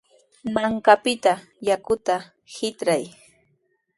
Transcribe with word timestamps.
Mankapita 0.53 1.33
yakuta 1.67 2.15
hitray. 2.53 3.03